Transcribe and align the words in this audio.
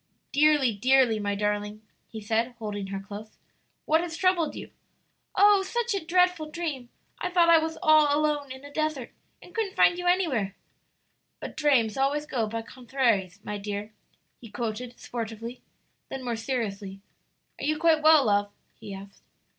"Dearly, 0.31 0.73
dearly, 0.73 1.19
my 1.19 1.35
darling," 1.35 1.83
he 2.07 2.19
said, 2.21 2.55
holding 2.57 2.87
her 2.87 2.99
close. 2.99 3.37
"What 3.85 4.01
has 4.01 4.17
troubled 4.17 4.55
you?" 4.55 4.71
"Oh, 5.35 5.61
such 5.61 5.93
a 5.93 6.03
dreadful 6.03 6.49
dream! 6.49 6.89
I 7.19 7.29
thought 7.29 7.51
I 7.51 7.59
was 7.59 7.77
all 7.83 8.07
alone 8.11 8.51
in 8.51 8.65
a 8.65 8.73
desert 8.73 9.11
and 9.43 9.53
couldn't 9.53 9.75
find 9.75 9.99
you 9.99 10.07
anywhere." 10.07 10.55
"But 11.39 11.55
'drames 11.55 11.97
always 11.97 12.25
go 12.25 12.47
by 12.47 12.63
conthraries, 12.63 13.41
my 13.45 13.59
dear,'" 13.59 13.93
he 14.39 14.49
quoted 14.49 14.99
sportively. 14.99 15.61
Then 16.09 16.23
more 16.25 16.35
seriously, 16.35 16.99
"Are 17.59 17.65
you 17.65 17.77
quite 17.77 18.01
well, 18.01 18.25
love?" 18.25 18.51
he 18.73 18.95
asked. 18.95 19.21